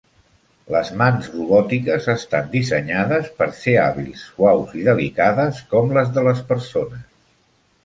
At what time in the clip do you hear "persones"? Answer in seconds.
6.51-7.09